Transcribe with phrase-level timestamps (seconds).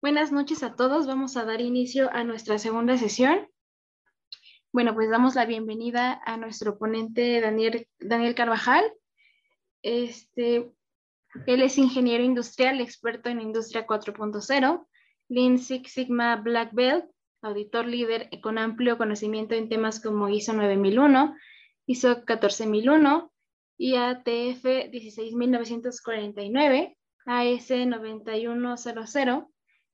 [0.00, 1.08] Buenas noches a todos.
[1.08, 3.48] Vamos a dar inicio a nuestra segunda sesión.
[4.72, 8.84] Bueno, pues damos la bienvenida a nuestro ponente Daniel, Daniel Carvajal.
[9.82, 10.70] Este,
[11.46, 14.86] él es ingeniero industrial, experto en industria 4.0,
[15.30, 17.06] Lean Six Sigma Black Belt,
[17.42, 21.34] auditor líder con amplio conocimiento en temas como ISO 9001,
[21.86, 23.32] ISO 14001,
[23.78, 24.62] IATF
[24.92, 29.48] 16949, AS 9100,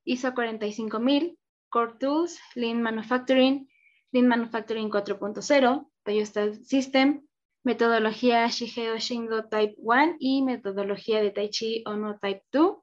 [0.04, 1.38] ISO 45000,
[1.68, 3.68] Core Tools, Lean Manufacturing,
[4.12, 7.26] Lean Manufacturing 4.0, Toyota System,
[7.64, 12.76] metodología Shigeo Shingo Type 1 y metodología de Tai Chi Ono Type 2.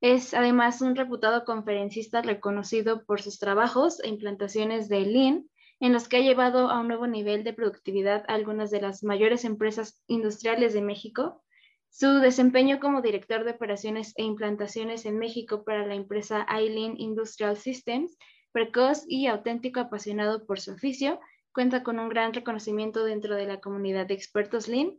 [0.00, 5.48] Es además un reputado conferencista reconocido por sus trabajos e implantaciones de Lean,
[5.80, 9.04] en los que ha llevado a un nuevo nivel de productividad a algunas de las
[9.04, 11.42] mayores empresas industriales de México,
[11.90, 17.56] su desempeño como director de operaciones e implantaciones en México para la empresa Eileen Industrial
[17.56, 18.16] Systems,
[18.52, 21.20] precoz y auténtico apasionado por su oficio,
[21.52, 24.98] cuenta con un gran reconocimiento dentro de la comunidad de expertos Lean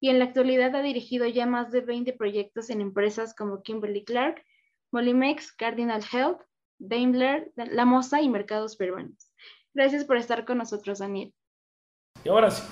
[0.00, 4.04] y en la actualidad ha dirigido ya más de 20 proyectos en empresas como Kimberly
[4.04, 4.44] Clark,
[4.92, 6.40] Molimex, Cardinal Health,
[6.78, 9.30] Daimler, La Mosa y Mercados Peruanos.
[9.74, 11.32] Gracias por estar con nosotros, Daniel.
[12.24, 12.62] Y ahora sí.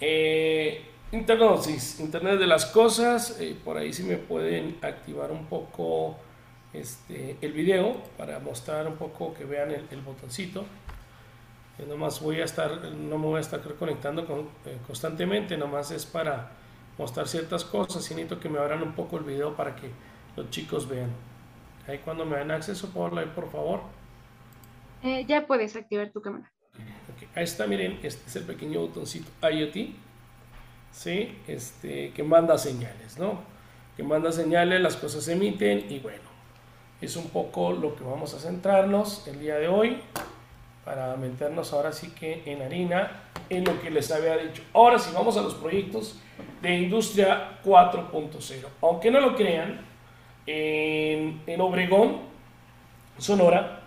[0.00, 1.60] Eh, Internet,
[2.00, 6.16] Internet de las cosas, eh, por ahí sí me pueden activar un poco
[6.72, 10.64] este, el video para mostrar un poco que vean el, botoncito.
[11.78, 15.92] Yo nomás voy a estar, no me voy a estar conectando con, eh, constantemente, nomás
[15.92, 16.50] es para
[16.98, 19.90] mostrar ciertas cosas y necesito que me abran un poco el video para que
[20.36, 21.10] los chicos vean.
[21.86, 23.82] Ahí cuando me dan acceso, por, por favor.
[25.04, 26.50] Eh, ya puedes activar tu cámara.
[27.36, 29.94] Ahí está, miren, este es el pequeño botoncito IoT
[30.94, 31.36] ¿sí?
[31.46, 33.40] Este, que manda señales, ¿no?
[33.96, 36.22] Que manda señales, las cosas se emiten y bueno,
[37.00, 39.98] es un poco lo que vamos a centrarnos el día de hoy
[40.84, 44.62] para meternos ahora sí que en harina en lo que les había dicho.
[44.72, 46.18] Ahora sí, vamos a los proyectos
[46.62, 48.66] de Industria 4.0.
[48.82, 49.80] Aunque no lo crean,
[50.46, 52.18] en, Obregón,
[53.18, 53.80] Sonora,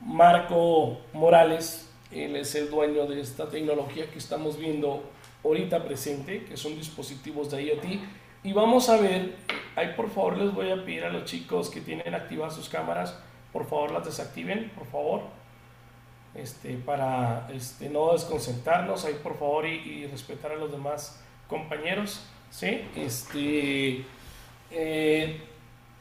[0.00, 5.02] Marco Morales, él es el dueño de esta tecnología que estamos viendo
[5.44, 7.84] ahorita presente, que son dispositivos de IoT.
[8.44, 9.36] Y vamos a ver,
[9.76, 13.16] ahí por favor les voy a pedir a los chicos que tienen activadas sus cámaras,
[13.52, 15.22] por favor las desactiven, por favor,
[16.34, 22.24] este, para este, no desconcentrarnos, ahí por favor y, respetar a los demás compañeros.
[22.50, 22.80] ¿sí?
[22.96, 24.04] Este,
[24.70, 25.40] eh,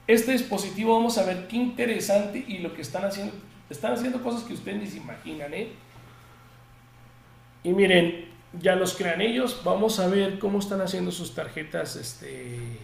[0.07, 3.33] este dispositivo vamos a ver qué interesante y lo que están haciendo,
[3.69, 5.53] están haciendo cosas que ustedes ni se imaginan.
[5.53, 5.69] ¿eh?
[7.63, 9.61] Y miren, ya los crean ellos.
[9.63, 12.77] Vamos a ver cómo están haciendo sus tarjetas este,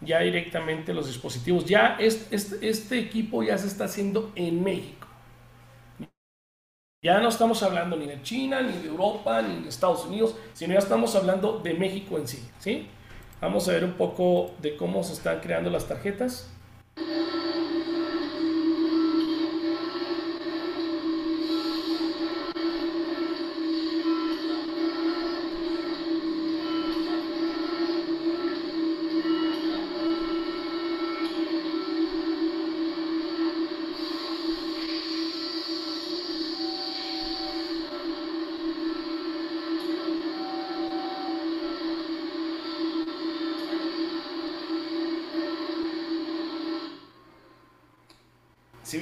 [0.00, 1.64] ya directamente los dispositivos.
[1.64, 5.06] Ya este, equipo ya se está haciendo en México.
[7.02, 10.74] Ya no estamos hablando ni de China, ni de Europa, ni de Estados Unidos, sino
[10.74, 12.46] ya estamos hablando de México en sí.
[12.58, 12.88] ¿sí?
[13.40, 16.52] Vamos a ver un poco de cómo se están creando las tarjetas.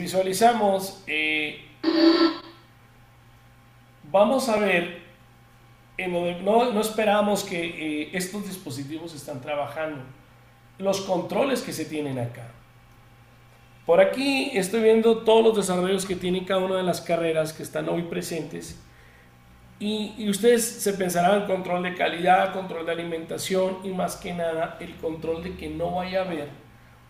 [0.09, 1.61] Visualizamos, eh,
[4.11, 5.03] vamos a ver,
[6.09, 10.01] no, no esperamos que eh, estos dispositivos están trabajando,
[10.79, 12.49] los controles que se tienen acá.
[13.85, 17.63] Por aquí estoy viendo todos los desarrollos que tiene cada una de las carreras que
[17.63, 18.81] están hoy presentes.
[19.79, 24.79] Y, y, ustedes se pensarán control de calidad, control de alimentación y más que nada
[24.81, 26.49] el control de que no vaya a haber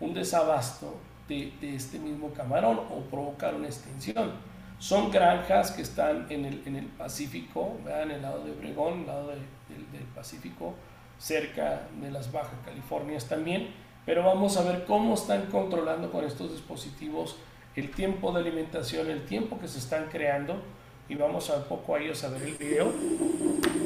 [0.01, 4.33] un desabasto de, este mismo camarón o provocar una extinción.
[4.79, 9.07] Son granjas que están en el, en el Pacífico, en el lado de Obregón, el
[9.07, 10.73] lado del Pacífico,
[11.17, 13.67] cerca de las Baja Californias también,
[14.05, 17.35] pero vamos a ver cómo están controlando con estos dispositivos
[17.75, 20.61] el tiempo de alimentación, el tiempo que se están creando
[21.07, 22.91] y vamos a poco a ellos a ver el video.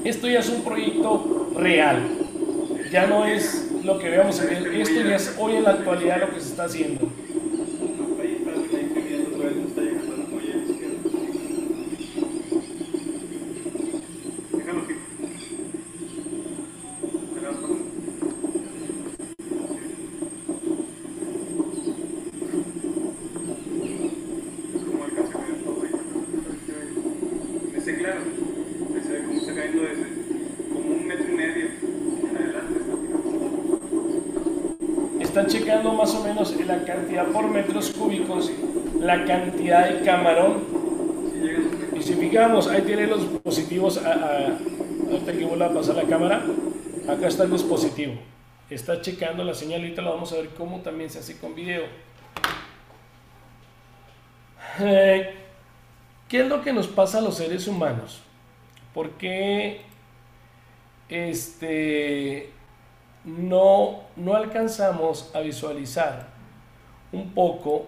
[0.04, 2.08] Esto ya es un proyecto real,
[2.92, 6.30] ya no es lo que veamos en esto ya es hoy en la actualidad lo
[6.34, 7.10] que se está haciendo.
[35.64, 38.52] Checando más o menos la cantidad por metros cúbicos,
[39.00, 40.62] la cantidad de camarón.
[41.98, 46.44] Y si fijamos, ahí tiene los dispositivos, a, a, que vuelva a pasar la cámara,
[47.08, 48.16] acá está el dispositivo.
[48.70, 51.84] Está checando la señal, ahorita lo vamos a ver cómo también se hace con video.
[54.82, 55.34] Eh,
[56.28, 58.22] ¿Qué es lo que nos pasa a los seres humanos?
[58.94, 59.82] ¿Por qué
[61.08, 62.52] este,
[63.24, 66.28] no, no alcanzamos a visualizar
[67.12, 67.86] un poco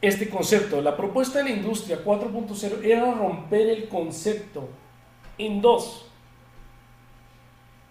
[0.00, 0.80] este concepto.
[0.80, 4.68] La propuesta de la industria 4.0 era romper el concepto
[5.38, 6.10] en dos.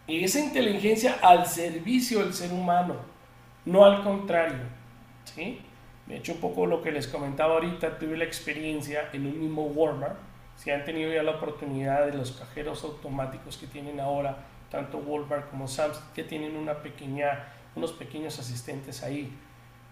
[0.08, 2.96] Esa inteligencia al servicio del ser humano,
[3.66, 4.60] no al contrario.
[5.24, 5.62] ¿sí?
[6.06, 9.64] De hecho, un poco lo que les comentaba ahorita, tuve la experiencia en un mismo
[9.64, 10.18] Walmart.
[10.58, 14.38] Si han tenido ya la oportunidad de los cajeros automáticos que tienen ahora,
[14.76, 17.46] tanto Walmart como Sam's, que tienen una pequeña,
[17.76, 19.32] unos pequeños asistentes ahí.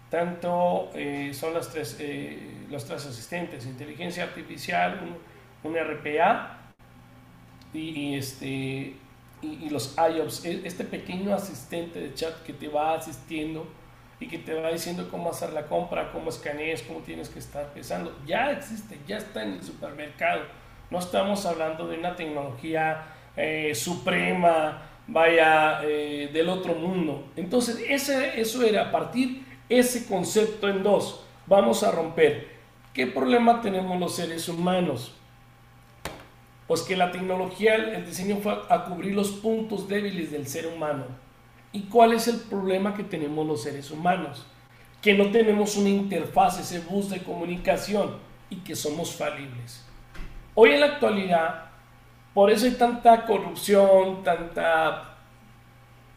[0.10, 5.00] Tanto eh, son las tres, eh, los tres asistentes, inteligencia artificial,
[5.64, 6.58] un, RPA
[7.74, 8.98] y, este,
[9.42, 13.66] y, los IOPS, e, este pequeño asistente de chat que te va asistiendo
[14.20, 17.68] y que te va diciendo cómo hacer la compra, cómo escanees, cómo tienes que estar
[17.74, 18.14] pesando.
[18.28, 20.42] Ya existe, ya está en el supermercado.
[20.92, 27.32] No estamos hablando de una tecnología eh, suprema, vaya, eh, del otro mundo.
[27.36, 31.26] Entonces, ese, eso era partir ese concepto en dos.
[31.46, 32.54] Vamos a romper.
[32.94, 35.16] ¿Qué problema tenemos los seres humanos?
[36.68, 41.24] Pues que la tecnología, el diseño fue a cubrir los puntos débiles del ser humano
[41.74, 44.46] ¿Y cuál es el problema que tenemos los seres humanos?
[45.02, 48.18] Que no tenemos una interfaz, ese bus de comunicación
[48.52, 49.84] y que somos falibles.
[50.54, 51.72] Hoy en la actualidad,
[52.34, 55.10] por eso hay tanta corrupción, tanta...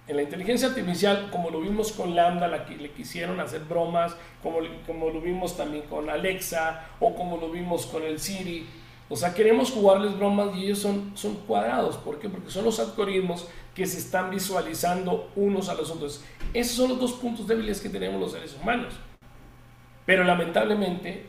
[0.09, 4.17] En la inteligencia artificial, como lo vimos con Lambda, la que le quisieron hacer bromas,
[4.41, 8.69] como, como lo vimos también con Alexa o como lo vimos con el Siri,
[9.09, 11.97] o sea, queremos jugarles bromas y ellos son, son cuadrados.
[11.97, 12.29] ¿Por qué?
[12.29, 16.25] Porque son los algoritmos que se están visualizando unos a los otros.
[16.53, 18.95] Esos son los dos puntos débiles que tenemos los seres humanos.
[20.05, 21.27] Pero lamentablemente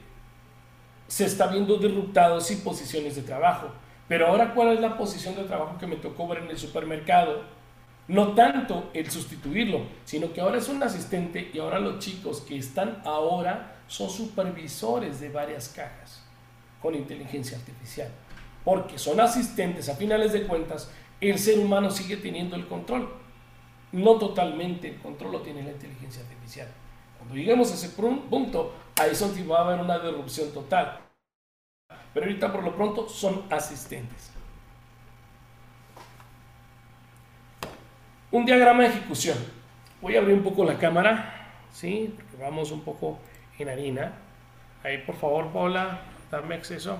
[1.07, 3.69] se está viendo derrutados y posiciones de trabajo.
[4.07, 7.41] Pero ahora, ¿cuál es la posición de trabajo que me tocó ver en el supermercado?
[8.07, 12.57] No tanto el sustituirlo, sino que ahora es un asistente y ahora los chicos que
[12.57, 16.23] están ahora son supervisores de varias cajas
[16.81, 18.09] con inteligencia artificial.
[18.63, 20.89] Porque son asistentes a finales de cuentas
[21.19, 23.09] el ser humano sigue teniendo el control.
[23.91, 26.67] No totalmente el control lo tiene la inteligencia artificial.
[27.17, 29.11] Cuando lleguemos a ese punto, ahí
[29.49, 31.06] va a haber una derrupción total.
[32.13, 34.31] Pero ahorita por lo pronto son asistentes.
[38.31, 39.37] Un diagrama de ejecución.
[40.01, 42.13] Voy a abrir un poco la cámara, ¿sí?
[42.15, 43.19] Porque vamos un poco
[43.57, 44.13] en harina.
[44.83, 46.97] Ahí por favor, Paula, dame acceso.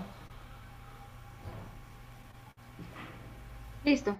[3.84, 4.18] Listo.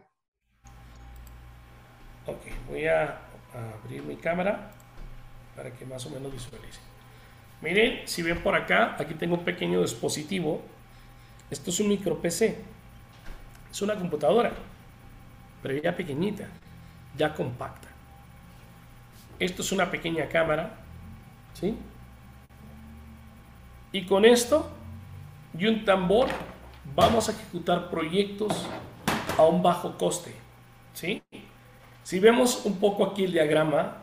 [2.26, 3.20] Ok, voy a
[3.84, 4.72] abrir mi cámara
[5.56, 6.80] para que más o menos visualice.
[7.62, 10.62] Miren, si ven por acá, aquí tengo un pequeño dispositivo.
[11.50, 12.58] Esto es un micro PC.
[13.72, 14.52] Es una computadora,
[15.62, 16.48] pero ya pequeñita,
[17.18, 17.88] ya compacta.
[19.40, 20.78] Esto es una pequeña cámara,
[21.54, 21.78] ¿sí?
[23.92, 24.70] Y con esto
[25.58, 26.28] y un tambor
[26.96, 28.68] vamos a ejecutar proyectos
[29.38, 30.34] a un bajo coste.
[30.94, 31.22] ¿sí?
[32.04, 33.98] Si vemos un poco aquí el diagrama,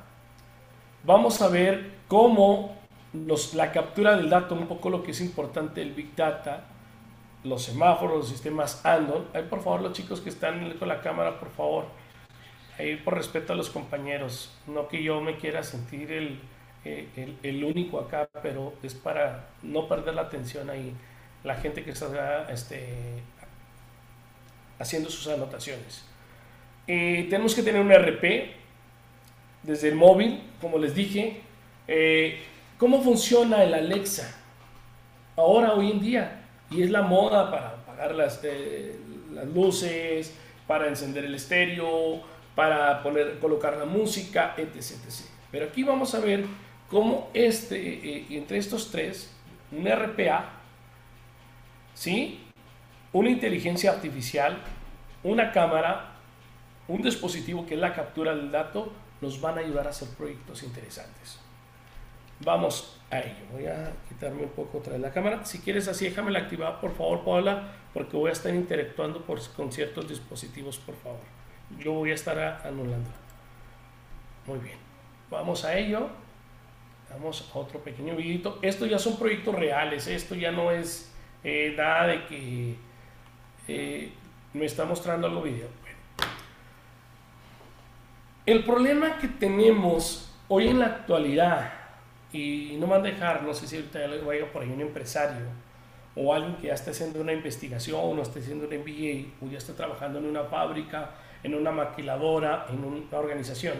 [1.04, 2.76] vamos a ver cómo
[3.54, 6.64] la captura del dato, un poco lo que es importante el Big Data,
[7.44, 9.28] los semáforos, los sistemas Andon.
[9.34, 11.84] Ahí por favor los chicos que están con la cámara, por favor.
[12.78, 14.56] Ahí por respeto a los compañeros.
[14.66, 16.40] No que yo me quiera sentir el,
[16.84, 20.92] el, el único acá, pero es para no perder la atención ahí.
[21.44, 23.22] La gente que está este,
[24.78, 26.04] haciendo sus anotaciones.
[26.86, 28.52] Eh, tenemos que tener un RP
[29.62, 31.40] desde el móvil, como les dije.
[31.86, 32.42] Eh,
[32.78, 34.36] ¿Cómo funciona el Alexa?
[35.36, 38.98] Ahora, hoy en día, y es la moda para apagar las, eh,
[39.32, 40.34] las luces,
[40.66, 42.22] para encender el estéreo,
[42.54, 45.26] para poner, colocar la música, etc, etc.
[45.50, 46.44] Pero aquí vamos a ver
[46.88, 49.30] cómo este, entre estos tres,
[49.72, 50.50] un RPA,
[51.94, 52.40] ¿sí?
[53.12, 54.58] una inteligencia artificial,
[55.22, 56.16] una cámara,
[56.88, 60.62] un dispositivo que es la captura del dato, nos van a ayudar a hacer proyectos
[60.62, 61.38] interesantes.
[62.40, 63.44] Vamos a ello.
[63.52, 65.44] Voy a quitarme un poco otra vez la cámara.
[65.44, 69.40] Si quieres así, déjame la activar, por favor, Paula, porque voy a estar interactuando por,
[69.52, 71.20] con ciertos dispositivos, por favor.
[71.78, 73.10] Yo voy a estar anulando.
[74.46, 74.78] Muy bien.
[75.30, 76.08] vamos a ello.
[77.10, 78.58] Vamos a otro pequeño videito.
[78.62, 80.06] Esto ya son proyectos reales.
[80.08, 81.12] Esto ya no es
[81.44, 82.74] eh, nada de que
[83.68, 84.12] eh,
[84.52, 85.68] me está mostrando algo video.
[88.46, 91.72] El problema que tenemos hoy en la actualidad,
[92.34, 95.46] y no van a dejar, no sé si ahorita vaya por ahí un empresario
[96.16, 99.58] o alguien que ya esté haciendo una investigación o esté haciendo un MBA o ya
[99.58, 101.10] está trabajando en una fábrica,
[101.42, 103.74] en una maquiladora, en una organización.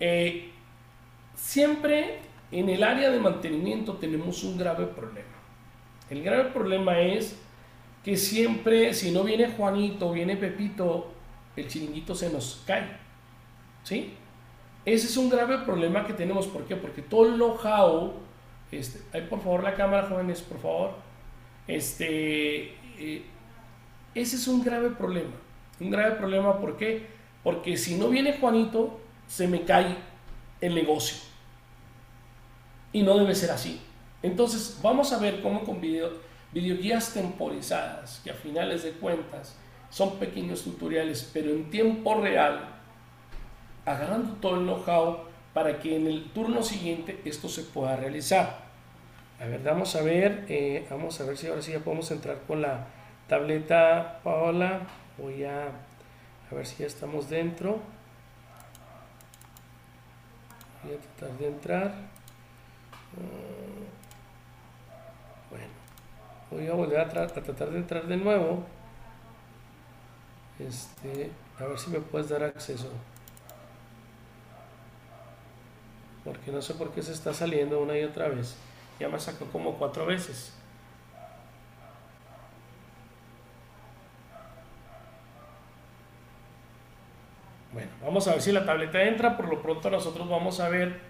[0.00, 0.50] Eh,
[1.36, 2.18] siempre
[2.50, 5.28] en el área de mantenimiento tenemos un grave problema.
[6.10, 7.38] El grave problema es
[8.04, 11.12] que siempre, si no viene Juanito, viene Pepito,
[11.56, 13.00] el chiringuito se nos cae.
[13.84, 14.14] ¿Sí?
[14.84, 16.46] Ese es un grave problema que tenemos.
[16.46, 16.76] ¿Por qué?
[16.76, 18.14] Porque todo el know-how,
[18.70, 20.90] este, por favor la cámara, jóvenes, por favor.
[21.68, 23.22] Este, eh,
[24.14, 25.32] ese es un grave problema.
[25.80, 27.06] Un grave problema, ¿por qué?
[27.42, 29.96] Porque si no viene Juanito, se me cae
[30.60, 31.18] el negocio.
[32.92, 33.80] Y no debe ser así.
[34.22, 36.10] Entonces, vamos a ver cómo con video,
[36.52, 39.56] videoguías temporizadas, que a finales de cuentas
[39.90, 42.71] son pequeños tutoriales, pero en tiempo real,
[43.84, 48.60] agarrando todo el know-how para que en el turno siguiente esto se pueda realizar.
[49.40, 52.42] A ver, vamos a ver, eh, vamos a ver si ahora sí ya podemos entrar
[52.46, 52.86] con la
[53.26, 54.82] tableta Paola.
[55.18, 57.80] Voy a, a ver si ya estamos dentro.
[60.82, 61.88] Voy a tratar de entrar.
[63.16, 63.82] Mm,
[65.50, 65.66] bueno,
[66.50, 68.64] voy a volver a, a, tratar de entrar de nuevo.
[70.58, 72.92] Este, a ver si me puedes dar acceso.
[76.24, 78.56] Porque no sé por qué se está saliendo una y otra vez.
[79.00, 80.54] Ya me sacó como cuatro veces.
[87.72, 89.36] Bueno, vamos a ver si la tableta entra.
[89.36, 91.00] Por lo pronto nosotros vamos a ver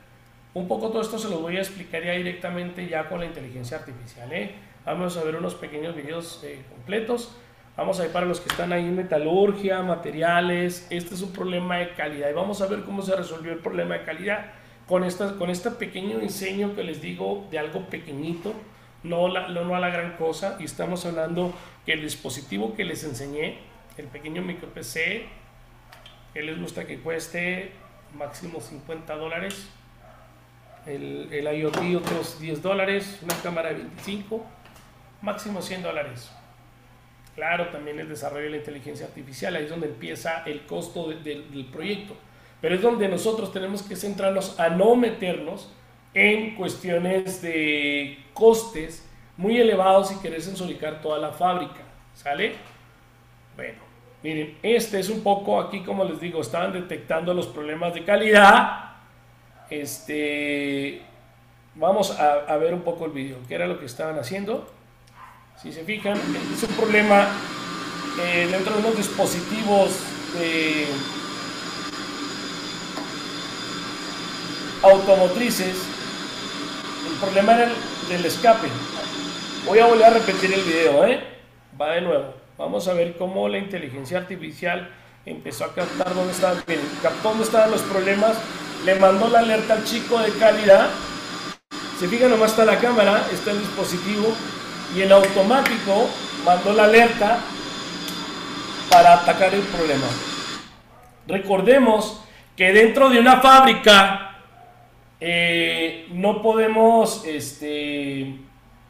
[0.55, 1.19] un poco todo esto.
[1.19, 4.33] Se lo voy a explicar ya directamente ya con la inteligencia artificial.
[4.33, 4.55] ¿eh?
[4.87, 7.37] Vamos a ver unos pequeños videos eh, completos.
[7.77, 10.87] Vamos a ver para los que están ahí en metalurgia, materiales.
[10.89, 13.99] Este es un problema de calidad y vamos a ver cómo se resolvió el problema
[13.99, 14.62] de calidad
[14.93, 18.53] con, esta, con este pequeño diseño que les digo de algo pequeñito,
[19.03, 21.55] no, la, no a la gran cosa, y estamos hablando
[21.87, 23.57] que el dispositivo que les enseñé,
[23.97, 25.25] el pequeño micro PC,
[26.35, 27.73] que les gusta que cueste
[28.19, 29.67] máximo 50 dólares,
[30.85, 34.45] el, IoT otros 10 dólares, una cámara de 25,
[35.23, 36.31] máximo 100 dólares.
[37.35, 41.67] Claro, también el desarrollo de la inteligencia artificial, ahí es donde empieza el costo del
[41.73, 42.15] proyecto.
[42.63, 45.69] Pero es donde nosotros tenemos que centrarnos a no meternos
[46.15, 51.83] en cuestiones de costes muy elevados y querer sensoricar toda la fábrica.
[52.15, 52.55] ¿Sale?
[53.57, 53.79] Bueno,
[54.23, 58.93] miren, este es un poco aquí, como les digo, estaban detectando los problemas de calidad.
[59.69, 61.03] Este,
[61.75, 64.71] vamos a, ver un poco el video, qué era lo que estaban haciendo.
[65.61, 66.17] Si se fijan,
[66.53, 67.27] es un problema
[68.23, 69.99] eh, dentro de unos dispositivos
[70.39, 70.87] de
[74.83, 75.77] automotrices,
[77.09, 77.73] el problema era el
[78.09, 78.69] del escape.
[79.67, 81.23] Voy a volver a repetir el video, ¿eh?
[81.81, 82.35] Va de nuevo.
[82.59, 84.91] Vamos a ver cómo la inteligencia artificial
[85.25, 86.63] empezó a captar dónde estaban,
[87.03, 88.37] captó dónde estaban los problemas,
[88.85, 90.89] le mandó la alerta al chico de calidad.
[91.99, 94.35] Se fijan, nomás está la cámara, está el dispositivo
[94.97, 96.09] y el automático
[96.45, 97.39] mandó la alerta
[98.91, 100.07] para atacar el problema.
[101.29, 102.21] Recordemos
[102.57, 104.32] que dentro de una fábrica
[105.25, 108.39] eh, no podemos este,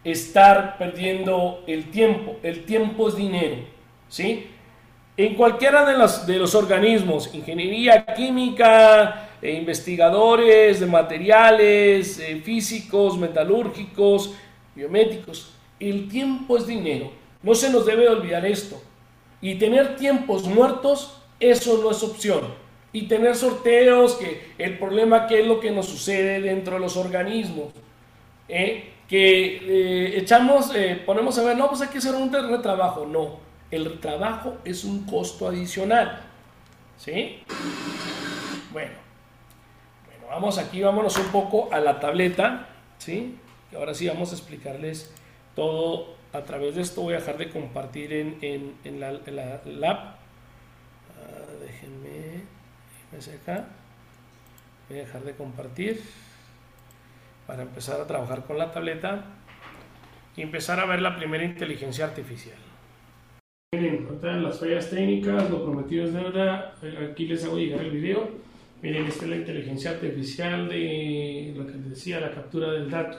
[0.02, 2.36] estar perdiendo el tiempo.
[2.42, 3.56] El tiempo es dinero.
[4.08, 4.46] ¿sí?
[5.14, 14.34] En cualquiera de los, organismos, ingeniería química, eh, investigadores de materiales, eh, físicos, metalúrgicos,
[14.74, 17.12] biométricos, el tiempo es dinero.
[17.42, 18.80] No se nos debe olvidar esto.
[19.42, 22.62] Y tener tiempos muertos, eso no es opción
[22.92, 26.96] y tener sorteos, que el problema que es lo que nos sucede dentro de los
[26.96, 27.72] organismos,
[28.48, 28.92] ¿eh?
[29.08, 33.38] que eh, echamos, eh, ponemos a ver, no, pues hay que hacer un retrabajo, no,
[33.70, 36.22] el retrabajo es un costo adicional,
[36.98, 37.42] ¿sí?
[38.72, 38.92] Bueno,
[40.06, 42.68] bueno, vamos aquí, vámonos un poco a la tableta,
[42.98, 43.36] ¿sí?
[43.70, 45.12] Y ahora sí vamos a explicarles
[45.54, 49.90] todo a través de esto, voy a dejar de compartir en, en, en la, la,
[49.90, 50.16] app,
[51.18, 52.31] ah, déjenme
[53.12, 56.00] voy a dejar de compartir
[57.46, 59.24] para empezar a trabajar con la tableta
[60.36, 62.56] y empezar a ver la primera inteligencia artificial
[63.74, 64.06] miren,
[64.42, 66.74] las fallas técnicas lo prometido es deuda
[67.10, 68.52] aquí les hago llegar el video
[68.82, 73.18] Miren, esta es la inteligencia artificial de lo que decía, la captura del dato.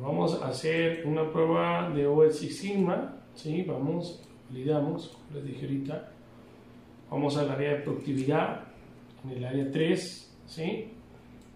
[0.00, 3.16] vamos a hacer una prueba de OS Sigma.
[3.34, 3.64] ¿sí?
[3.66, 6.12] Vamos, validamos, como les dije ahorita.
[7.10, 8.65] Vamos al área de productividad,
[9.26, 10.30] en el área 3.
[10.46, 10.92] ¿sí?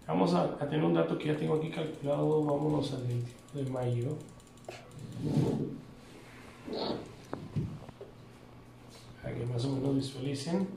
[0.07, 2.43] Vamos a, tener un dato que ya tengo aquí calculado.
[2.43, 4.17] Vámonos al 21 de mayo.
[9.21, 10.67] Para que más o menos visualicen.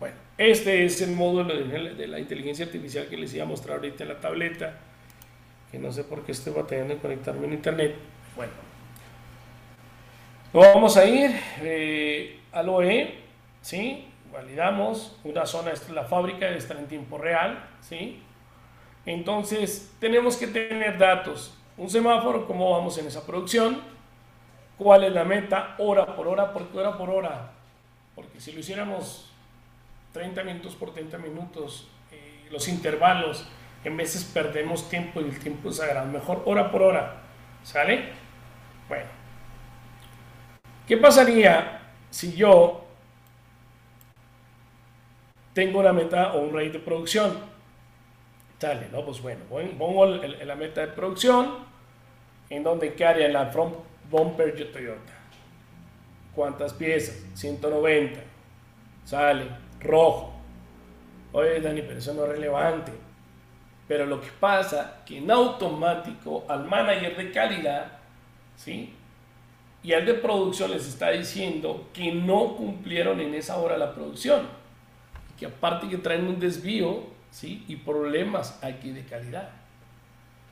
[0.00, 4.04] Bueno, este es el módulo de la inteligencia artificial que les iba a mostrar ahorita
[4.04, 4.93] en la tableta.
[5.74, 7.96] Que no sé por qué estoy batallando en conectarme en internet.
[8.36, 8.52] Bueno,
[10.52, 13.18] vamos a ir eh, al OE,
[13.60, 14.06] ¿sí?
[14.32, 18.22] Validamos, una zona es la fábrica, está en tiempo real, ¿sí?
[19.04, 21.58] Entonces, tenemos que tener datos.
[21.76, 23.80] Un semáforo, cómo vamos en esa producción,
[24.78, 27.50] cuál es la meta, hora por hora, ¿por hora por hora?
[28.14, 29.28] Porque si lo hiciéramos
[30.12, 33.44] 30 minutos por 30 minutos, eh, los intervalos,
[33.84, 36.06] en veces perdemos tiempo y el tiempo es sagrado.
[36.08, 37.22] Mejor hora por hora,
[37.62, 38.08] ¿sale?
[38.88, 39.06] Bueno,
[40.88, 42.86] ¿qué pasaría si yo
[45.52, 47.54] tengo una meta o un rate de producción?
[48.58, 49.04] Sale, ¿no?
[49.04, 49.44] Pues bueno,
[49.78, 51.66] pongo la meta de producción,
[52.48, 53.74] en donde qué área, en la front
[54.10, 55.12] bumper Toyota.
[56.34, 57.22] ¿Cuántas piezas?
[57.34, 58.20] 190.
[59.04, 59.46] Sale,
[59.80, 60.32] rojo.
[61.32, 62.92] Oye, Dani, pero eso no es relevante.
[63.86, 67.92] Pero lo que pasa que en automático al manager de calidad,
[68.56, 68.94] ¿sí?
[69.82, 74.48] Y al de producción les está diciendo que no cumplieron en esa hora la producción.
[75.38, 77.64] Que aparte que traen un desvío ¿sí?
[77.68, 79.50] y problemas aquí de calidad.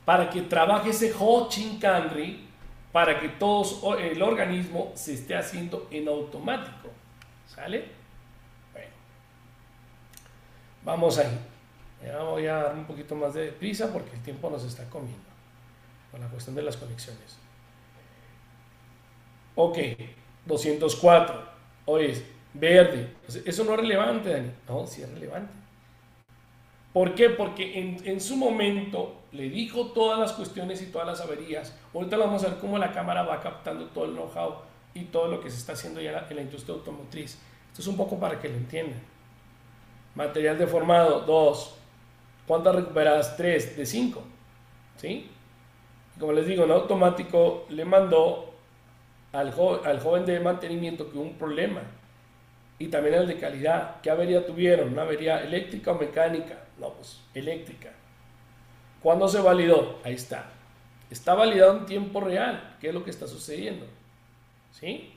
[0.04, 2.46] Para que trabaje ese Hochin Canry,
[2.92, 6.90] para que todo el organismo se esté haciendo en automático.
[7.46, 7.86] ¿Sale?
[8.74, 8.90] Bueno.
[10.84, 11.51] Vamos ahí.
[12.04, 15.22] Ya voy a dar un poquito más de prisa porque el tiempo nos está comiendo
[16.10, 17.38] con la cuestión de las conexiones.
[19.54, 19.78] Ok,
[20.46, 21.42] 204.
[21.86, 22.22] Oye,
[22.54, 23.14] verde.
[23.44, 24.50] Eso no es relevante, Dani.
[24.68, 25.52] No, sí es relevante.
[26.92, 27.30] ¿Por qué?
[27.30, 31.74] Porque en, su momento le dijo todas las cuestiones y todas las averías.
[31.94, 34.56] Ahorita vamos a ver cómo la cámara va captando todo el know-how
[34.92, 37.38] y todo lo que se está haciendo ya en la industria automotriz.
[37.70, 39.00] Esto es un poco para que lo entiendan.
[40.14, 41.76] Material deformado, 2.
[42.46, 43.36] ¿Cuántas recuperadas?
[43.36, 44.22] 3 de 5.
[44.96, 45.30] ¿Sí?
[46.18, 48.54] Como les digo, en automático le mandó
[49.32, 51.82] al, al joven de mantenimiento que hubo un problema.
[52.78, 54.00] Y también el de calidad.
[54.00, 54.92] ¿Qué avería tuvieron?
[54.92, 56.58] ¿Una avería eléctrica o mecánica?
[56.78, 57.92] No, pues eléctrica.
[59.02, 60.00] ¿Cuándo se validó?
[60.04, 60.46] Ahí está.
[61.10, 62.76] Está validado en tiempo real.
[62.80, 63.86] ¿Qué es lo que está sucediendo?
[64.72, 65.12] ¿Sí?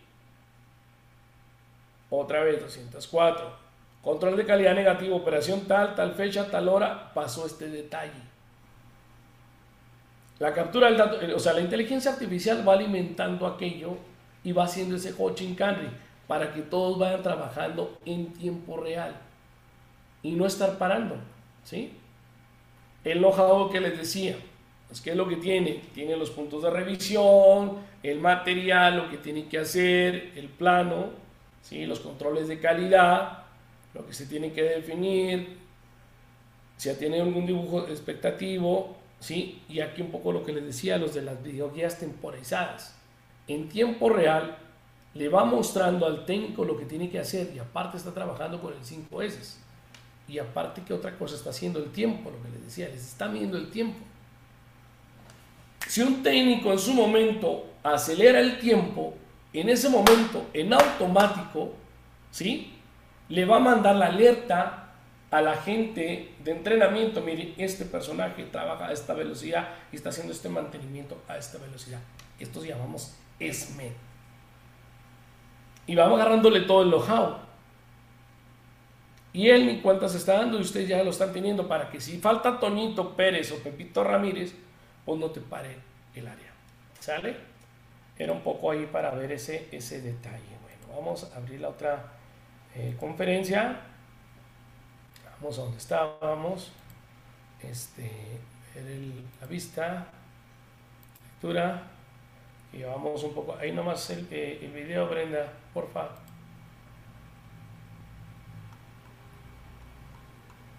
[2.10, 3.65] Otra vez, 204.
[4.06, 8.22] Control de calidad negativo, operación tal, tal fecha, tal hora, pasó este detalle.
[10.38, 13.98] La captura del dato, o sea, la inteligencia artificial va alimentando aquello
[14.44, 15.90] y va haciendo ese Hochin Canry
[16.28, 19.16] para que todos vayan trabajando en tiempo real
[20.22, 21.16] y no estar parando.
[21.64, 21.94] ¿sí?
[23.04, 24.36] El know que les decía,
[24.88, 25.82] pues, ¿qué es lo que tiene?
[25.96, 31.10] Tiene los puntos de revisión, el material, lo que tiene que hacer, el plano,
[31.64, 31.88] ¿sí?
[31.88, 33.45] los controles de calidad,
[33.96, 35.58] lo que se tiene que definir,
[36.78, 39.62] si tiene algún dibujo expectativo, ¿sí?
[39.70, 42.96] y aquí un poco lo que les decía, los de las videoguías temporizadas.
[43.48, 44.58] En tiempo real
[45.14, 48.74] le va mostrando al técnico lo que tiene que hacer y aparte está trabajando con
[48.74, 49.56] el 5S.
[50.28, 52.32] Y aparte, que otra cosa está haciendo el tiempo?
[52.32, 54.00] Lo que les decía, les está midiendo el tiempo.
[55.88, 59.14] Si un técnico en su momento acelera el tiempo,
[59.54, 61.74] en ese momento, en automático,
[62.32, 62.75] ¿sí?
[63.30, 64.86] Le va a mandar la alerta
[65.32, 70.32] a la gente de entrenamiento, mire, este personaje trabaja a esta velocidad y está haciendo
[70.32, 72.00] este mantenimiento a esta velocidad.
[72.40, 73.92] Esto llamamos SMED.
[75.88, 77.38] Y vamos agarrándole todo el know-how.
[79.34, 82.18] Y él ni cuenta está dando y ustedes ya lo están teniendo para que si
[82.20, 84.56] falta Tonito Pérez o Pepito Ramírez,
[85.06, 85.76] pues no te pare
[86.16, 86.54] el área.
[87.02, 87.36] ¿Sale?
[88.18, 90.56] Era un poco ahí para ver ese, ese detalle.
[90.62, 92.14] Bueno, vamos a abrir la otra
[92.76, 93.80] eh, conferencia.
[95.40, 96.72] Vamos a donde estábamos.
[97.62, 98.12] Este,
[99.40, 100.08] la vista,
[101.24, 101.84] lectura.
[102.74, 103.56] Y vamos un poco.
[103.58, 106.12] Ahí nomás el, eh, el video, Brenda, por favor.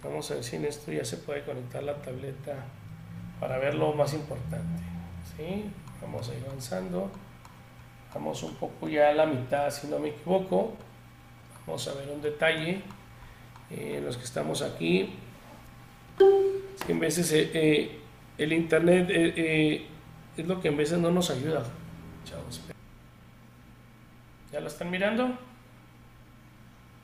[0.03, 2.55] Vamos a ver si en esto ya se puede conectar la tableta
[3.41, 4.83] para ver lo más importante.
[5.37, 5.71] ¿sí?
[6.01, 7.11] Vamos a ir avanzando.
[8.15, 10.75] Vamos un poco ya a la mitad, si no me equivoco.
[11.67, 12.83] Vamos a ver un detalle.
[13.71, 15.11] Eh, los que estamos aquí.
[16.75, 17.99] Es que en veces eh, eh,
[18.39, 21.65] el internet es lo que en veces no nos ayuda.
[22.25, 22.61] Chavos.
[24.53, 25.37] ¿Ya lo están mirando?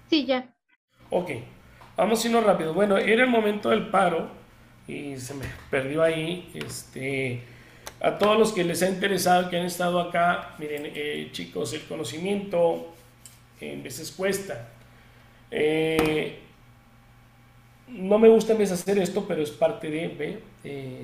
[0.09, 0.47] Sí, ya.
[1.11, 1.31] Ok,
[1.97, 2.75] vamos a irnos rápido.
[2.75, 4.31] Bueno, era el momento del paro
[4.87, 6.51] y se me perdió ahí.
[6.55, 7.43] Este,
[8.01, 11.83] a todos los que les ha interesado, que han estado acá, miren, eh, chicos, el
[11.83, 12.93] conocimiento
[13.71, 14.69] en veces cuesta.
[15.51, 16.39] Eh,
[17.89, 21.03] no me gusta veces hacer esto, pero es parte de, eh,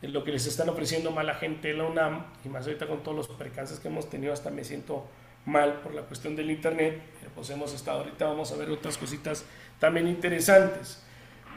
[0.00, 3.16] de lo que les están ofreciendo mala gente la UNAM, y más ahorita con todos
[3.16, 5.06] los percances que hemos tenido, hasta me siento
[5.46, 7.00] mal por la cuestión del internet,
[7.34, 9.44] pues hemos estado ahorita, vamos a ver otras cositas
[9.78, 11.02] también interesantes.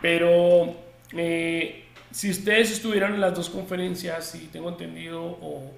[0.02, 0.76] Pero
[1.14, 5.74] eh, si ustedes estuvieran en las dos conferencias, si tengo entendido, o,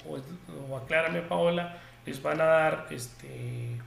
[0.70, 3.78] o, aclárame Paola, les van a dar este,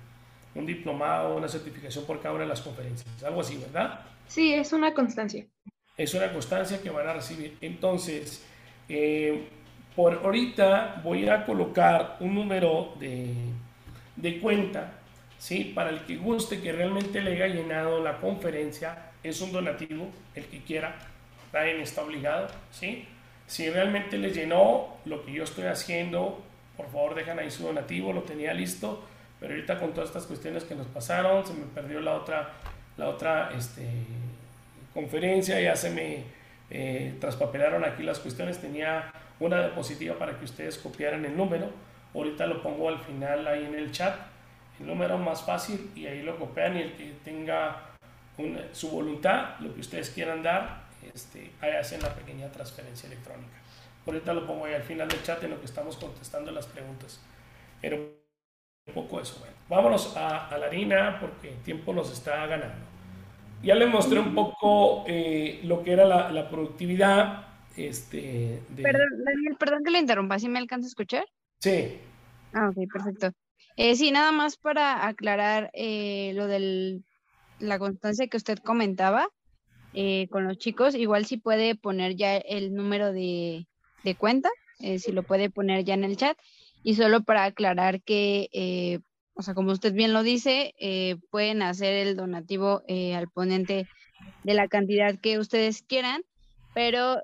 [0.54, 4.00] un diplomado, una certificación por cada una de las conferencias, algo así, ¿verdad?
[4.26, 5.46] Sí, es una constancia.
[5.96, 7.56] Es una constancia que van a recibir.
[7.60, 8.44] Entonces,
[8.88, 9.48] eh,
[9.96, 13.34] por ahorita voy a colocar un número de,
[14.16, 14.92] de cuenta,
[15.38, 15.72] ¿sí?
[15.74, 20.44] Para el que guste que realmente le haya llenado la conferencia, es un donativo, el
[20.44, 20.96] que quiera,
[21.52, 23.06] nadie está obligado, ¿sí?
[23.46, 26.42] Si realmente les llenó lo que yo estoy haciendo,
[26.76, 29.02] por favor dejan ahí su donativo, lo tenía listo,
[29.40, 32.50] pero ahorita con todas estas cuestiones que nos pasaron, se me perdió la otra,
[32.96, 33.86] la otra este,
[34.94, 36.24] conferencia, ya se me
[36.70, 41.70] eh, traspapelaron aquí las cuestiones, tenía una diapositiva para que ustedes copiaran el número,
[42.14, 44.16] Ahorita lo pongo al final ahí en el chat,
[44.80, 47.84] el número más fácil y ahí lo copian y el que tenga
[48.72, 53.58] su voluntad, lo que ustedes quieran dar, este, ahí hacen la pequeña transferencia electrónica.
[54.06, 57.20] Ahorita lo pongo ahí al final del chat en lo que estamos contestando las preguntas.
[57.80, 58.17] Pero
[58.88, 59.38] un poco eso.
[59.40, 62.86] Bueno, vámonos a, la harina porque el tiempo nos está ganando.
[63.62, 67.46] Ya les mostré un poco eh, lo que era la, la productividad.
[67.76, 71.26] Este, Perdón, Daniel, perdón que le interrumpa, ¿sí me alcanza a escuchar?
[71.60, 71.98] Sí.
[72.52, 73.32] Ah, ok, perfecto.
[73.76, 77.00] Eh, sí, nada más para aclarar eh, lo de
[77.60, 79.28] la constancia que usted comentaba
[79.94, 83.66] eh, con los chicos, igual si puede poner ya el número de,
[84.18, 86.36] cuenta, si lo puede poner ya en el chat,
[86.88, 89.02] y solo para aclarar que,
[89.34, 90.72] o sea, como usted bien lo dice,
[91.30, 92.82] pueden hacer el donativo
[93.14, 93.86] al ponente
[94.42, 96.22] de la cantidad que ustedes quieran,
[96.72, 97.20] pero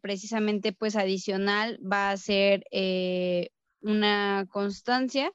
[0.00, 2.62] precisamente pues adicional va a ser
[3.80, 5.32] una constancia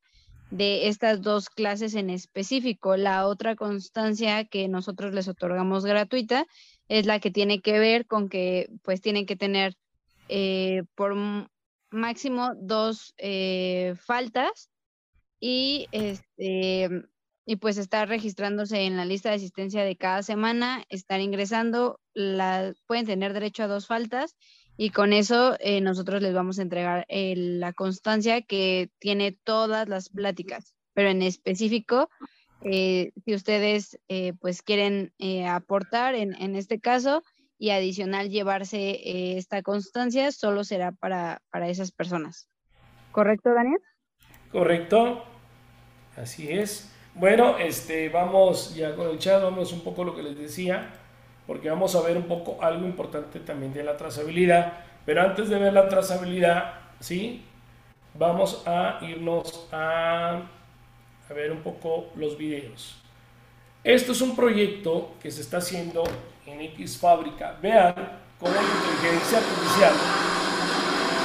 [0.50, 2.96] de estas dos clases en específico.
[2.96, 6.46] La otra constancia que nosotros les otorgamos gratuita
[6.88, 9.76] es la que tiene que ver con que pues tienen que tener
[10.30, 11.18] eh, por
[11.90, 14.70] máximo dos eh, faltas
[15.40, 16.90] y este
[17.50, 22.74] y pues estar registrándose en la lista de asistencia de cada semana, estar ingresando, la,
[22.88, 24.36] pueden tener derecho a dos faltas
[24.76, 29.88] y con eso eh, nosotros les vamos a entregar eh, la constancia que tiene todas
[29.88, 32.10] las pláticas, pero en específico,
[32.64, 33.98] eh, si ustedes
[34.42, 35.14] pues quieren
[35.48, 37.24] aportar en, en, este caso
[37.58, 42.48] y adicional llevarse esta constancia, solo será para, para esas personas.
[43.12, 43.80] ¿Correcto, Daniel?
[44.52, 45.24] Correcto,
[46.16, 46.94] así es.
[47.16, 50.94] Bueno, este, vamos ya con el chat, vamos un poco lo que les decía
[51.48, 54.74] porque vamos a ver un poco algo importante también de la trazabilidad.
[55.06, 57.42] Pero antes de ver la trazabilidad, ¿sí?
[58.14, 60.42] Vamos a irnos a,
[61.30, 63.02] a ver un poco los videos.
[63.84, 66.04] Esto es un proyecto que se está haciendo
[66.46, 67.58] en X Fábrica.
[67.62, 67.94] Vean
[68.40, 69.94] cómo la inteligencia artificial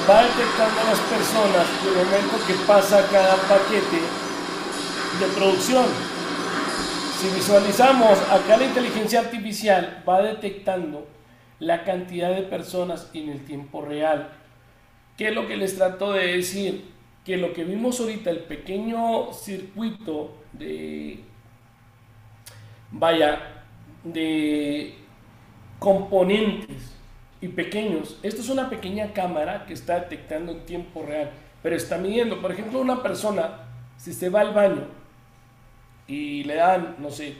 [0.09, 4.01] va detectando a las personas en el momento que pasa cada paquete
[5.19, 5.85] de producción.
[7.19, 11.07] Si visualizamos, acá la inteligencia artificial va detectando
[11.59, 14.29] la cantidad de personas en el tiempo real.
[15.17, 16.91] ¿Qué es lo que les trato de decir?
[17.23, 21.23] Que lo que vimos ahorita, el pequeño circuito de,
[22.93, 23.65] vaya,
[24.03, 24.95] de
[25.79, 26.95] componentes
[27.41, 28.17] y pequeños.
[28.23, 32.41] Esto es una pequeña cámara que está detectando en tiempo real, pero está midiendo.
[32.41, 33.65] Por ejemplo, una persona,
[33.97, 34.85] si se va al baño
[36.07, 37.35] y le dan, no sé,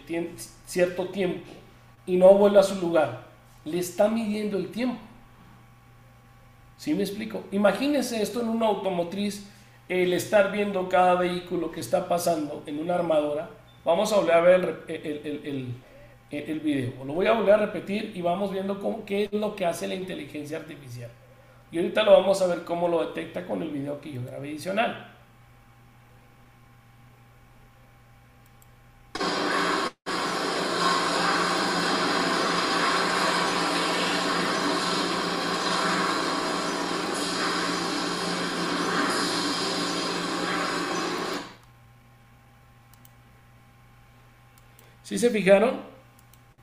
[0.65, 1.49] cierto tiempo
[2.05, 3.23] y no vuelve a su lugar,
[3.63, 4.99] le está midiendo el tiempo.
[6.77, 7.43] ¿Sí me explico?
[7.51, 9.47] Imagínese esto en una automotriz,
[9.87, 13.49] el estar viendo cada vehículo que está pasando en una armadora.
[13.86, 15.74] Vamos a volver a ver el, el,
[16.32, 17.04] el, video.
[17.06, 19.88] Lo voy a volver a repetir y vamos viendo cómo, qué es lo que hace
[19.88, 21.10] la inteligencia artificial.
[21.72, 24.50] Y ahorita lo vamos a ver cómo lo detecta con el video que yo grabé
[24.50, 25.12] adicional.
[45.13, 45.80] ¿Sí se fijaron?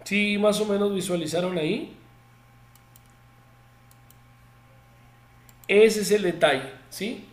[0.02, 1.96] ¿Sí más o menos visualizaron ahí?
[5.68, 7.28] Ese es el detalle, ¿sí?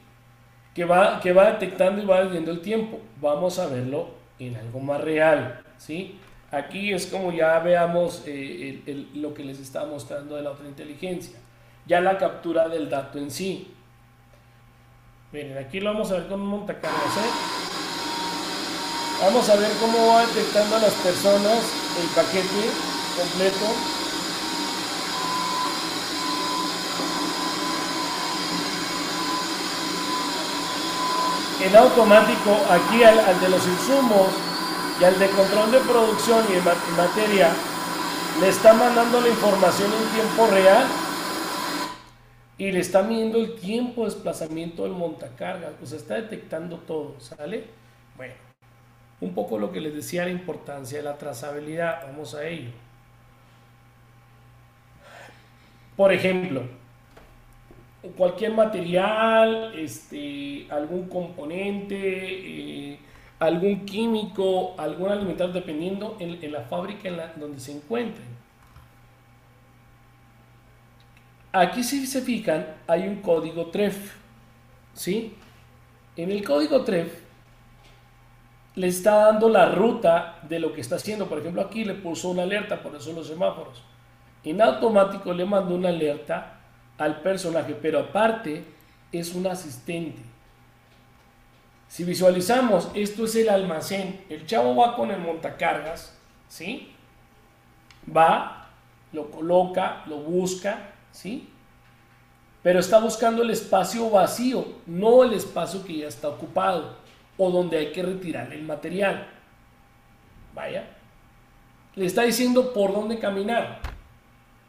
[0.76, 3.00] Que va, que va detectando y va viendo el tiempo.
[3.20, 6.20] Vamos a verlo en algo más real, ¿sí?
[6.52, 11.40] Aquí es como ya veamos eh, lo que les estaba mostrando de la otra inteligencia.
[11.88, 13.74] Ya la captura del dato en sí.
[15.32, 17.87] Miren, aquí lo vamos a ver con un montacargas, ¿eh?
[19.22, 21.60] Vamos a ver cómo va detectando a las personas
[22.00, 22.70] el paquete
[23.18, 23.66] completo.
[31.60, 34.28] en automático aquí al, de los insumos
[35.02, 36.64] y al de control de producción y en
[36.96, 37.50] materia
[38.40, 40.86] le está mandando la información en tiempo real
[42.60, 47.66] y le está midiendo el tiempo de desplazamiento del montacargas, pues está detectando todo, ¿sale?
[48.16, 48.34] Bueno,
[49.20, 52.70] un poco lo que les decía la importancia de la trazabilidad, vamos a ello.
[55.96, 56.64] Por ejemplo,
[58.16, 63.00] cualquier material, este, algún componente, eh,
[63.40, 68.38] algún químico, algún alimentario, dependiendo en, la fábrica en la, donde se encuentren.
[71.52, 74.16] Aquí si se fijan, hay un código TREF.
[74.94, 75.34] ¿sí?
[76.16, 77.27] En el código TREF
[78.78, 81.28] le está dando la ruta de lo que está haciendo.
[81.28, 83.82] Por ejemplo, aquí le puso una alerta, por eso los semáforos.
[84.44, 86.60] En automático le mandó una alerta
[87.00, 88.64] al personaje, pero aparte
[89.12, 90.22] es un asistente.
[91.88, 94.24] Si visualizamos, esto es el almacén.
[94.30, 96.16] El chavo va con el montacargas,
[96.48, 96.94] ¿sí?
[98.16, 98.68] Va,
[99.12, 101.50] lo coloca, lo busca, ¿sí?
[102.62, 107.07] Pero está buscando el espacio vacío, no el espacio que ya está ocupado
[107.38, 109.28] o donde hay que retirar el material.
[110.54, 110.88] Vaya.
[111.96, 113.80] Le está diciendo por dónde caminar.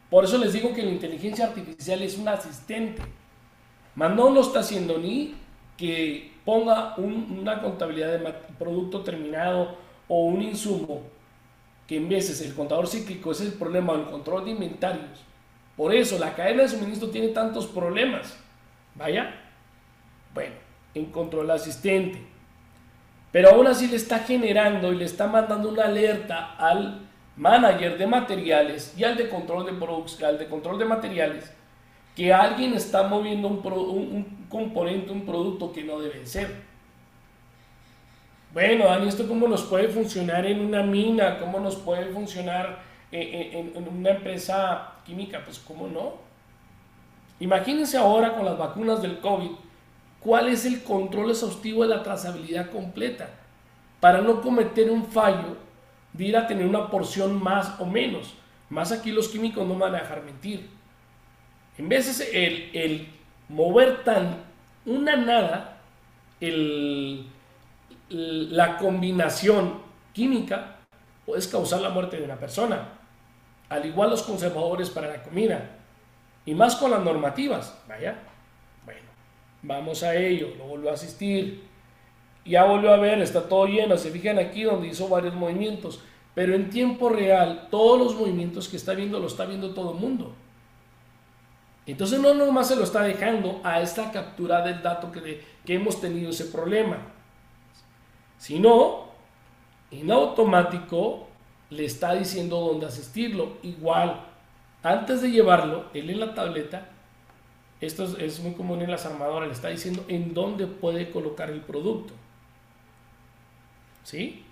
[0.09, 3.01] Por eso les digo que la inteligencia artificial es un asistente.
[3.95, 5.35] Mas no lo está haciendo ni
[5.77, 9.77] que ponga una contabilidad de producto terminado
[10.07, 11.03] o un insumo,
[11.87, 15.23] que en veces el contador cíclico es el problema del control de inventarios.
[15.77, 18.37] Por eso la cadena de suministro tiene tantos problemas.
[18.95, 19.33] Vaya.
[20.33, 20.55] Bueno,
[20.93, 22.21] encontró el asistente.
[23.31, 28.07] Pero aún así le está generando y le está mandando una alerta al manager de
[28.07, 31.53] materiales y al de control de producción, al de control de materiales,
[32.15, 36.69] que alguien está moviendo un, componente, un producto que no debe ser.
[38.51, 41.37] Bueno, Dani, ¿esto cómo nos puede funcionar en una mina?
[41.37, 42.79] ¿Cómo nos puede funcionar
[43.11, 45.41] en, en una empresa química?
[45.45, 46.13] Pues, ¿cómo no?
[47.39, 49.51] Imagínense ahora con las vacunas del COVID,
[50.19, 53.29] ¿cuál es el control exhaustivo de la trazabilidad completa?
[53.99, 55.57] Para no cometer un fallo
[56.13, 58.33] de ir a tener una porción más o menos.
[58.69, 60.69] Más aquí los químicos no van a dejar mentir.
[61.77, 63.07] En vez el, el
[63.47, 64.43] mover tan
[64.85, 65.77] una nada,
[66.39, 67.25] el,
[68.09, 69.81] la combinación
[70.13, 70.77] química
[71.25, 72.89] puede causar la muerte de una persona.
[73.69, 75.77] Al igual los conservadores para la comida.
[76.45, 77.77] Y más con las normativas.
[77.87, 78.17] Vaya.
[79.61, 80.53] Vamos a ello.
[80.57, 81.69] Lo vuelvo a asistir
[82.49, 86.01] ya volvió a ver, está todo lleno, se fijan aquí donde hizo varios movimientos,
[86.33, 89.99] pero en tiempo real todos los movimientos que está viendo lo está viendo todo el
[89.99, 90.33] mundo.
[91.85, 96.01] Entonces no nomás se lo está dejando a esta captura del dato que, que hemos
[96.01, 96.97] tenido ese problema,
[98.37, 99.09] sino
[99.91, 101.27] en automático
[101.69, 103.57] le está diciendo dónde asistirlo.
[103.63, 104.21] Igual,
[104.81, 106.89] antes de llevarlo, él en la tableta,
[107.81, 111.61] esto es, muy común en las armadoras, le está diciendo en dónde puede colocar el
[111.61, 112.13] producto.
[114.03, 114.43] ¿sí?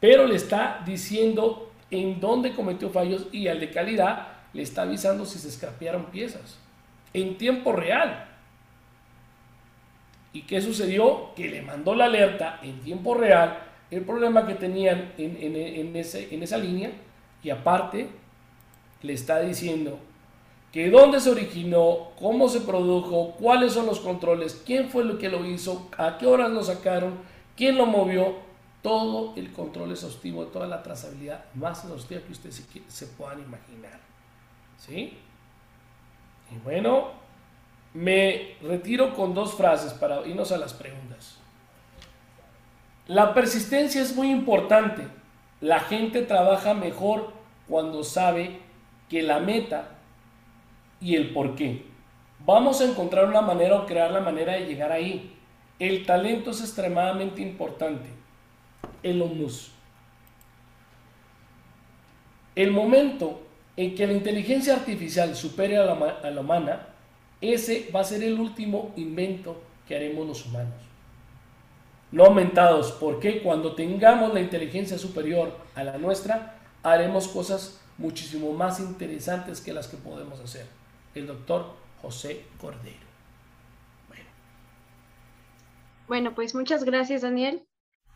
[0.00, 5.24] Pero le está diciendo en dónde cometió fallos y al de calidad le está avisando
[5.24, 6.58] si se escapearon piezas
[7.12, 8.28] en tiempo real.
[10.32, 11.34] ¿Y qué sucedió?
[11.36, 13.58] Que le mandó la alerta en tiempo real
[13.90, 16.90] el problema que tenían en, en, ese, en esa línea
[17.42, 18.08] y aparte
[19.02, 19.98] le está diciendo
[20.72, 25.28] que dónde se originó, cómo se produjo, cuáles son los controles, quién fue lo que
[25.28, 27.18] lo hizo, a qué horas lo sacaron,
[27.56, 28.36] quién lo movió,
[28.80, 34.00] todo el control exhaustivo, toda la trazabilidad más exhaustiva que ustedes se, puedan imaginar.
[34.78, 35.18] ¿Sí?
[36.50, 37.10] Y bueno,
[37.94, 41.36] me retiro con dos frases para irnos a las preguntas.
[43.06, 45.06] La persistencia es muy importante.
[45.60, 47.32] La gente trabaja mejor
[47.68, 48.58] cuando sabe
[49.08, 49.91] que la meta
[51.02, 51.84] y el por qué.
[52.44, 55.34] Vamos a encontrar una manera o crear la manera de llegar ahí.
[55.78, 58.08] El talento es extremadamente importante.
[59.02, 59.72] El omnus.
[62.54, 63.42] El momento
[63.76, 66.88] en que la inteligencia artificial supere a la, a la humana,
[67.40, 70.74] ese va a ser el último invento que haremos los humanos.
[72.10, 78.80] No aumentados, porque cuando tengamos la inteligencia superior a la nuestra, haremos cosas muchísimo más
[78.80, 80.81] interesantes que las que podemos hacer.
[81.14, 83.06] El doctor José Cordero.
[84.08, 84.24] Bueno,
[86.08, 87.66] bueno pues muchas gracias, Daniel.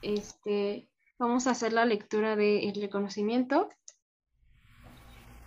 [0.02, 3.68] Este, vamos a hacer la lectura del reconocimiento.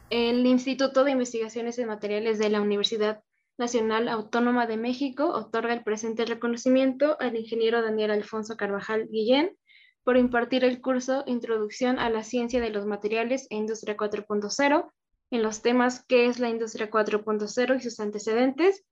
[0.10, 3.24] El Instituto de Investigaciones en Materiales de la Universidad
[3.58, 9.56] Nacional Autónoma de México otorga el presente reconocimiento al ingeniero Daniel Alfonso Carvajal Guillén
[10.04, 14.90] por impartir el curso Introducción a la Ciencia de los Materiales e Industria 4.0
[15.32, 18.84] en los temas ¿Qué es la Industria 4.0 y sus antecedentes?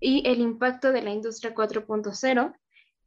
[0.00, 2.52] y el impacto de la Industria 4.0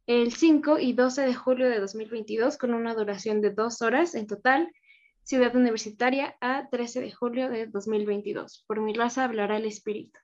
[0.06, 4.26] el 5 y 12 de julio de 2022 con una duración de dos horas en
[4.26, 4.72] total,
[5.24, 8.64] Ciudad Universitaria a 13 de julio de 2022.
[8.68, 10.18] Por mi raza hablará el espíritu.